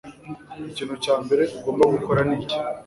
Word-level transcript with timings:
ikintu 0.69 0.95
cya 1.03 1.15
mbere 1.23 1.43
ugomba 1.57 1.83
gukora 1.93 2.19
ni 2.27 2.35
iki 2.39 2.57